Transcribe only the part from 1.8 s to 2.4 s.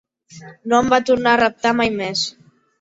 mai més.